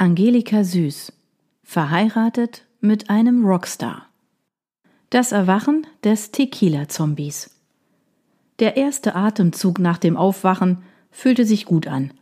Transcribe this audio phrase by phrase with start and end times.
[0.00, 1.12] Angelika Süß,
[1.64, 4.06] verheiratet mit einem Rockstar.
[5.10, 7.50] Das Erwachen des Tequila-Zombies.
[8.60, 12.12] Der erste Atemzug nach dem Aufwachen fühlte sich gut an.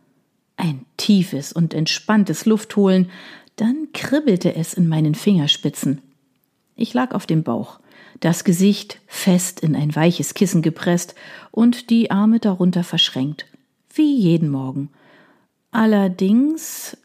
[0.56, 3.10] Ein tiefes und entspanntes Luftholen,
[3.56, 6.00] dann kribbelte es in meinen Fingerspitzen.
[6.76, 7.78] Ich lag auf dem Bauch,
[8.20, 11.14] das Gesicht fest in ein weiches Kissen gepresst
[11.50, 13.44] und die Arme darunter verschränkt,
[13.92, 14.88] wie jeden Morgen.
[15.72, 16.96] Allerdings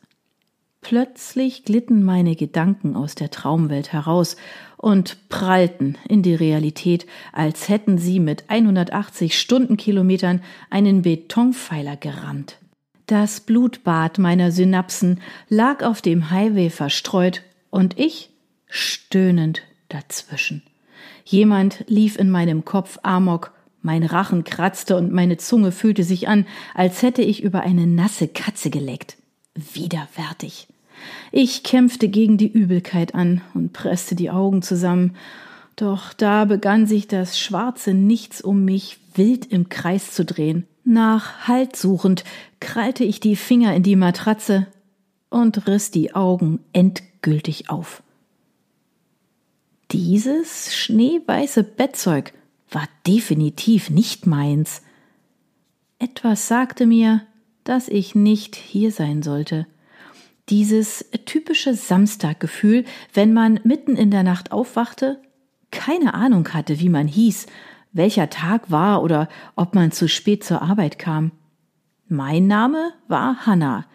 [0.81, 4.35] plötzlich glitten meine Gedanken aus der Traumwelt heraus
[4.77, 12.57] und prallten in die Realität, als hätten sie mit 180 Stundenkilometern einen Betonpfeiler gerammt.
[13.05, 18.29] Das Blutbad meiner Synapsen lag auf dem Highway verstreut und ich
[18.67, 20.63] stöhnend dazwischen.
[21.25, 26.45] Jemand lief in meinem Kopf amok, mein Rachen kratzte und meine Zunge fühlte sich an,
[26.73, 29.17] als hätte ich über eine nasse Katze geleckt.
[29.55, 30.67] Widerwärtig.
[31.31, 35.15] Ich kämpfte gegen die Übelkeit an und presste die Augen zusammen.
[35.75, 40.67] Doch da begann sich das schwarze Nichts um mich wild im Kreis zu drehen.
[40.83, 42.23] Nach Halt suchend
[42.59, 44.67] krallte ich die Finger in die Matratze
[45.29, 48.03] und riss die Augen endgültig auf.
[49.91, 52.33] Dieses schneeweiße Bettzeug
[52.69, 54.81] war definitiv nicht meins.
[55.99, 57.21] Etwas sagte mir,
[57.63, 59.67] dass ich nicht hier sein sollte.
[60.49, 65.21] Dieses typische Samstaggefühl, wenn man mitten in der Nacht aufwachte,
[65.71, 67.47] keine Ahnung hatte, wie man hieß,
[67.93, 71.31] welcher Tag war oder ob man zu spät zur Arbeit kam.
[72.07, 73.85] Mein Name war Hanna.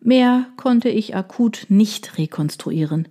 [0.00, 3.08] Mehr konnte ich akut nicht rekonstruieren.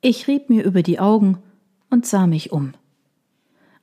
[0.00, 1.38] Ich rieb mir über die Augen
[1.90, 2.74] und sah mich um.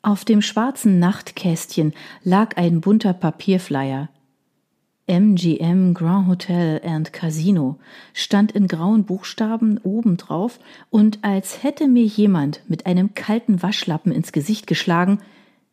[0.04, 1.94] Auf dem schwarzen Nachtkästchen
[2.24, 4.10] lag ein bunter Papierflyer.
[5.08, 7.80] MGM Grand Hotel and Casino
[8.14, 14.32] stand in grauen Buchstaben obendrauf und als hätte mir jemand mit einem kalten Waschlappen ins
[14.32, 15.20] Gesicht geschlagen,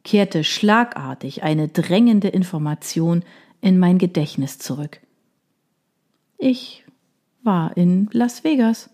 [0.04, 3.22] kehrte schlagartig eine drängende Information
[3.60, 5.00] in mein Gedächtnis zurück.
[6.38, 6.84] Ich
[7.42, 8.90] war in Las Vegas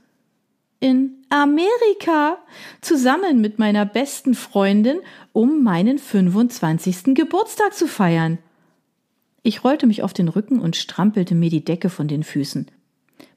[0.80, 2.38] in Amerika
[2.80, 4.98] zusammen mit meiner besten Freundin,
[5.32, 7.14] um meinen 25.
[7.14, 8.38] Geburtstag zu feiern.
[9.44, 12.66] Ich rollte mich auf den Rücken und strampelte mir die Decke von den Füßen.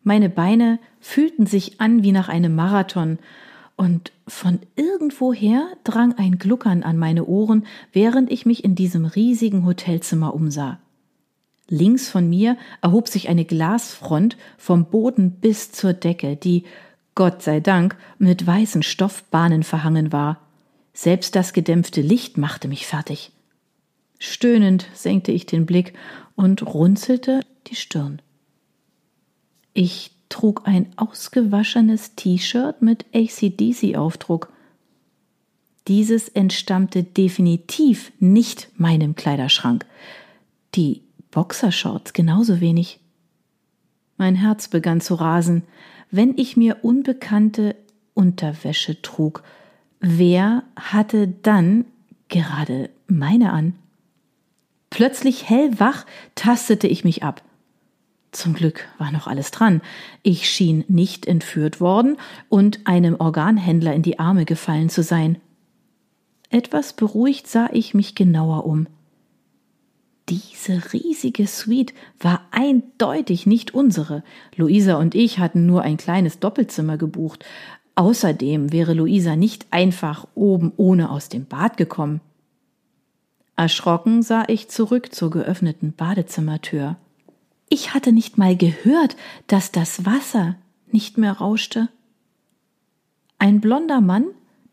[0.03, 3.19] Meine Beine fühlten sich an wie nach einem Marathon,
[3.77, 9.65] und von irgendwoher drang ein Gluckern an meine Ohren, während ich mich in diesem riesigen
[9.65, 10.79] Hotelzimmer umsah.
[11.69, 16.63] Links von mir erhob sich eine Glasfront vom Boden bis zur Decke, die
[17.13, 20.41] Gott sei Dank, mit weißen Stoffbahnen verhangen war.
[20.93, 23.31] Selbst das gedämpfte Licht machte mich fertig.
[24.19, 25.93] Stöhnend senkte ich den Blick
[26.35, 28.21] und runzelte die Stirn.
[29.73, 34.51] Ich trug ein ausgewaschenes T-Shirt mit ACDC-Aufdruck.
[35.87, 39.85] Dieses entstammte definitiv nicht meinem Kleiderschrank.
[40.75, 42.99] Die Boxershorts genauso wenig.
[44.17, 45.63] Mein Herz begann zu rasen
[46.11, 47.75] wenn ich mir unbekannte
[48.13, 49.43] Unterwäsche trug,
[49.99, 51.85] wer hatte dann
[52.29, 53.75] gerade meine an?
[54.89, 56.05] Plötzlich hellwach
[56.35, 57.43] tastete ich mich ab.
[58.31, 59.81] Zum Glück war noch alles dran.
[60.21, 62.17] Ich schien nicht entführt worden
[62.49, 65.39] und einem Organhändler in die Arme gefallen zu sein.
[66.49, 68.87] Etwas beruhigt sah ich mich genauer um.
[70.29, 74.23] Diese riesige Suite war eindeutig nicht unsere.
[74.55, 77.45] Luisa und ich hatten nur ein kleines Doppelzimmer gebucht.
[77.95, 82.19] Außerdem wäre Luisa nicht einfach oben ohne aus dem Bad gekommen.
[83.57, 86.95] Erschrocken sah ich zurück zur geöffneten Badezimmertür.
[87.69, 90.55] Ich hatte nicht mal gehört, dass das Wasser
[90.91, 91.89] nicht mehr rauschte.
[93.39, 94.25] Ein blonder Mann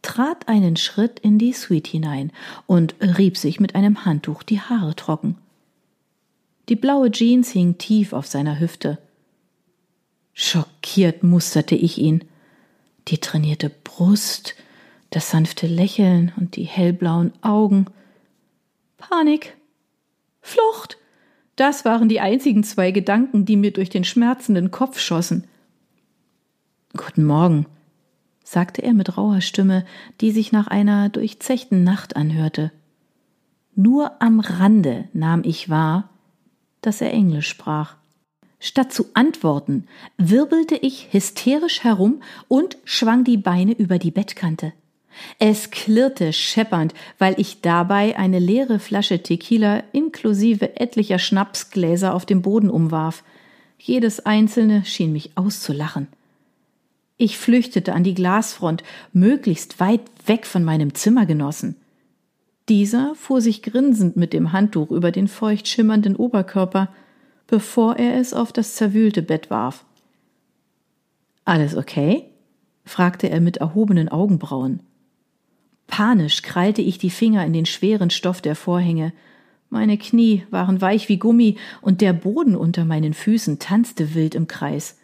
[0.02, 2.30] trat einen Schritt in die Suite hinein
[2.66, 5.38] und rieb sich mit einem Handtuch die Haare trocken.
[6.68, 8.98] Die blaue Jeans hing tief auf seiner Hüfte.
[10.34, 12.24] Schockiert musterte ich ihn.
[13.08, 14.54] Die trainierte Brust,
[15.10, 17.86] das sanfte Lächeln und die hellblauen Augen.
[19.10, 19.56] Panik.
[20.40, 20.96] Flucht.
[21.56, 25.44] Das waren die einzigen zwei Gedanken, die mir durch den schmerzenden Kopf schossen.
[26.96, 27.66] Guten Morgen,
[28.44, 29.84] sagte er mit rauer Stimme,
[30.20, 32.72] die sich nach einer durchzechten Nacht anhörte.
[33.74, 36.08] Nur am Rande nahm ich wahr,
[36.80, 37.96] dass er Englisch sprach.
[38.58, 39.86] Statt zu antworten,
[40.16, 44.72] wirbelte ich hysterisch herum und schwang die Beine über die Bettkante.
[45.38, 52.42] Es klirrte scheppernd, weil ich dabei eine leere Flasche Tequila inklusive etlicher Schnapsgläser auf dem
[52.42, 53.24] Boden umwarf.
[53.78, 56.08] Jedes einzelne schien mich auszulachen.
[57.16, 58.82] Ich flüchtete an die Glasfront,
[59.12, 61.76] möglichst weit weg von meinem Zimmergenossen.
[62.68, 66.88] Dieser fuhr sich grinsend mit dem Handtuch über den feucht schimmernden Oberkörper,
[67.46, 69.84] bevor er es auf das zerwühlte Bett warf.
[71.44, 72.30] Alles okay?
[72.84, 74.80] fragte er mit erhobenen Augenbrauen.
[75.86, 79.12] Panisch krallte ich die Finger in den schweren Stoff der Vorhänge.
[79.70, 84.46] Meine Knie waren weich wie Gummi und der Boden unter meinen Füßen tanzte wild im
[84.46, 84.98] Kreis.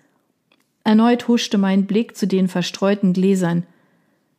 [0.84, 3.64] Erneut huschte mein Blick zu den verstreuten Gläsern.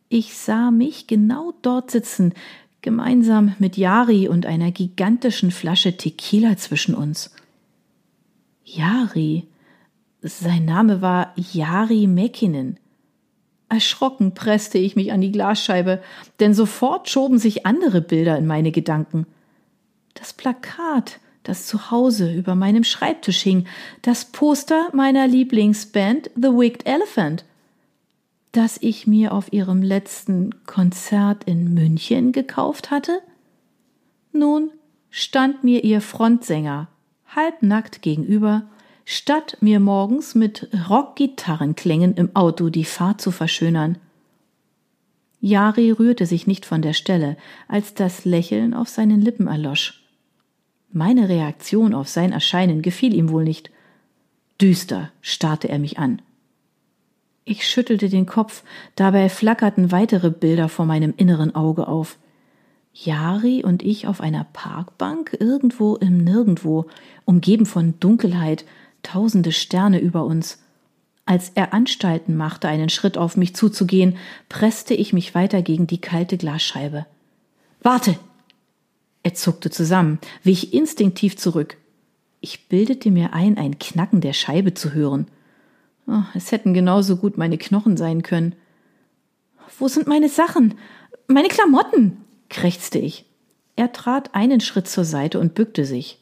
[0.09, 2.33] Ich sah mich genau dort sitzen,
[2.81, 7.33] gemeinsam mit Yari und einer gigantischen Flasche Tequila zwischen uns.
[8.65, 9.47] Yari.
[10.21, 12.79] Sein Name war Yari Mäkinen.
[13.71, 16.03] Erschrocken presste ich mich an die Glasscheibe,
[16.41, 19.25] denn sofort schoben sich andere Bilder in meine Gedanken.
[20.13, 23.65] Das Plakat, das zu Hause über meinem Schreibtisch hing,
[24.01, 27.45] das Poster meiner Lieblingsband The Wicked Elephant,
[28.51, 33.21] das ich mir auf ihrem letzten Konzert in München gekauft hatte?
[34.33, 34.71] Nun
[35.09, 36.89] stand mir ihr Frontsänger
[37.33, 38.63] halbnackt gegenüber,
[39.05, 43.97] statt mir morgens mit Rockgitarrenklängen im Auto die Fahrt zu verschönern.
[45.39, 47.35] Jari rührte sich nicht von der Stelle,
[47.67, 50.03] als das Lächeln auf seinen Lippen erlosch.
[50.91, 53.71] Meine Reaktion auf sein Erscheinen gefiel ihm wohl nicht.
[54.61, 56.21] Düster starrte er mich an.
[57.43, 58.63] Ich schüttelte den Kopf,
[58.95, 62.19] dabei flackerten weitere Bilder vor meinem inneren Auge auf.
[62.93, 66.85] Jari und ich auf einer Parkbank irgendwo im Nirgendwo,
[67.25, 68.65] umgeben von Dunkelheit,
[69.03, 70.59] tausende Sterne über uns.
[71.25, 74.17] Als er Anstalten machte, einen Schritt auf mich zuzugehen,
[74.49, 77.05] presste ich mich weiter gegen die kalte Glasscheibe.
[77.81, 78.17] Warte!
[79.23, 81.77] Er zuckte zusammen, wich instinktiv zurück.
[82.39, 85.27] Ich bildete mir ein, ein Knacken der Scheibe zu hören.
[86.07, 88.55] Oh, es hätten genauso gut meine Knochen sein können.
[89.77, 90.75] Wo sind meine Sachen?
[91.27, 92.17] Meine Klamotten?
[92.49, 93.25] krächzte ich.
[93.75, 96.19] Er trat einen Schritt zur Seite und bückte sich.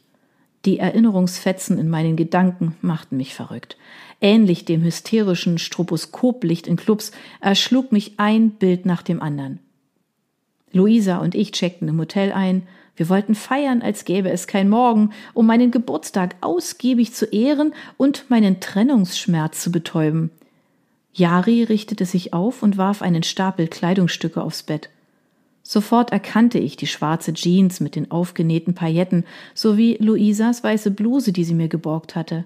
[0.65, 3.77] Die Erinnerungsfetzen in meinen Gedanken machten mich verrückt.
[4.19, 9.59] Ähnlich dem hysterischen Stroboskoplicht in Clubs erschlug mich ein Bild nach dem anderen.
[10.71, 12.67] Luisa und ich checkten im Hotel ein.
[12.95, 18.29] Wir wollten feiern, als gäbe es kein Morgen, um meinen Geburtstag ausgiebig zu ehren und
[18.29, 20.31] meinen Trennungsschmerz zu betäuben.
[21.13, 24.89] Yari richtete sich auf und warf einen Stapel Kleidungsstücke aufs Bett.
[25.71, 29.23] Sofort erkannte ich die schwarze Jeans mit den aufgenähten Pailletten
[29.53, 32.45] sowie Luisas weiße Bluse, die sie mir geborgt hatte.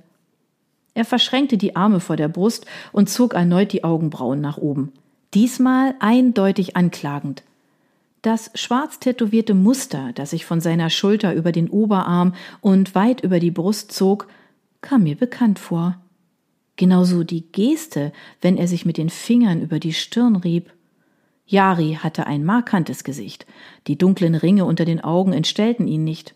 [0.94, 4.92] Er verschränkte die Arme vor der Brust und zog erneut die Augenbrauen nach oben.
[5.34, 7.44] Diesmal eindeutig anklagend.
[8.24, 13.40] Das schwarz tätowierte Muster, das sich von seiner Schulter über den Oberarm und weit über
[13.40, 14.28] die Brust zog,
[14.82, 15.98] kam mir bekannt vor.
[16.76, 18.12] Genauso die Geste,
[18.42, 20.74] wenn er sich mit den Fingern über die Stirn rieb.
[21.46, 23.46] Yari hatte ein markantes Gesicht.
[23.88, 26.36] Die dunklen Ringe unter den Augen entstellten ihn nicht.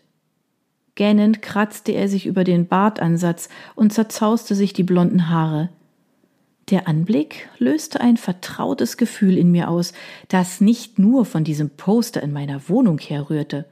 [0.94, 5.70] Gähnend kratzte er sich über den Bartansatz und zerzauste sich die blonden Haare.
[6.70, 9.92] Der Anblick löste ein vertrautes Gefühl in mir aus,
[10.28, 13.64] das nicht nur von diesem Poster in meiner Wohnung herrührte.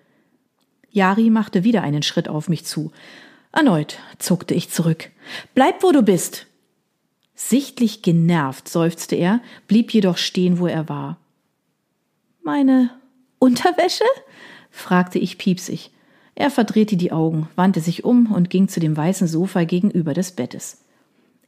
[0.90, 2.92] Yari machte wieder einen Schritt auf mich zu.
[3.52, 5.10] Erneut zuckte ich zurück.
[5.54, 6.46] Bleib, wo du bist!
[7.34, 11.18] Sichtlich genervt seufzte er, blieb jedoch stehen, wo er war.
[12.46, 12.90] Meine
[13.40, 14.04] Unterwäsche?
[14.70, 15.90] fragte ich piepsig.
[16.36, 20.30] Er verdrehte die Augen, wandte sich um und ging zu dem weißen Sofa gegenüber des
[20.30, 20.84] Bettes.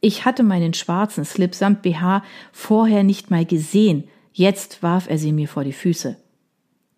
[0.01, 5.31] Ich hatte meinen schwarzen Slip samt BH vorher nicht mal gesehen, jetzt warf er sie
[5.31, 6.17] mir vor die Füße.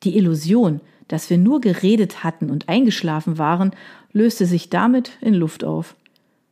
[0.02, 3.70] Die Illusion, dass wir nur geredet hatten und eingeschlafen waren,
[4.14, 5.96] löste sich damit in Luft auf.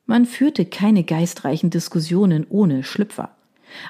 [0.05, 3.31] Man führte keine geistreichen Diskussionen ohne Schlüpfer.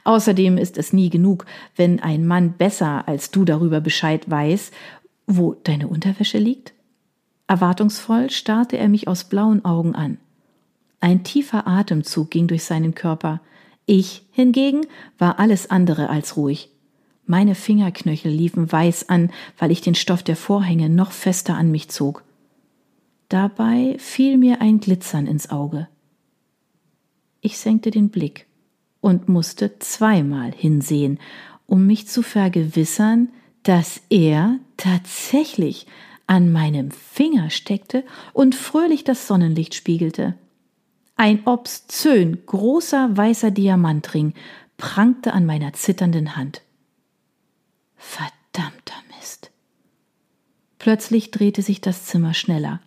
[0.04, 1.46] Außerdem ist es nie genug,
[1.76, 4.72] wenn ein Mann besser als du darüber Bescheid weiß,
[5.28, 6.74] wo deine Unterwäsche liegt?
[7.48, 10.18] Erwartungsvoll starrte er mich aus blauen Augen an.
[11.00, 13.42] Ein tiefer Atemzug ging durch seinen Körper.
[13.86, 14.86] Ich hingegen
[15.18, 16.70] war alles andere als ruhig.
[17.26, 21.90] Meine Fingerknöchel liefen weiß an, weil ich den Stoff der Vorhänge noch fester an mich
[21.90, 22.24] zog.
[23.30, 25.88] Dabei fiel mir ein Glitzern ins Auge.
[27.42, 28.48] Ich senkte den Blick
[29.02, 31.20] und musste zweimal hinsehen,
[31.66, 33.30] um mich zu vergewissern,
[33.64, 35.88] dass er tatsächlich
[36.28, 38.04] an meinem Finger steckte
[38.34, 40.36] und fröhlich das Sonnenlicht spiegelte.
[41.16, 44.34] Ein obszön großer weißer Diamantring
[44.78, 46.62] prangte an meiner zitternden Hand.
[47.98, 49.52] Verdammter Mist.
[50.78, 52.80] Plötzlich drehte sich das Zimmer schneller.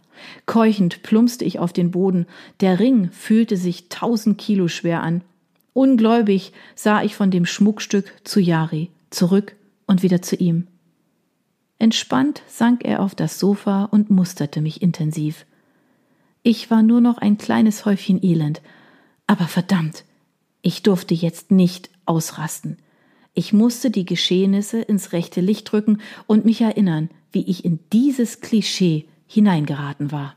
[0.46, 2.26] Keuchend plumpste ich auf den Boden.
[2.60, 5.22] Der Ring fühlte sich tausend Kilo schwer an.
[5.72, 10.66] Ungläubig sah ich von dem Schmuckstück zu Yari, zurück und wieder zu ihm.
[11.78, 15.46] Entspannt sank er auf das Sofa und musterte mich intensiv.
[16.42, 18.60] Ich war nur noch ein kleines Häufchen Elend,
[19.26, 20.04] aber verdammt,
[20.60, 22.78] ich durfte jetzt nicht ausrasten.
[23.34, 28.40] Ich musste die Geschehnisse ins rechte Licht rücken und mich erinnern, wie ich in dieses
[28.40, 30.36] Klischee hineingeraten war.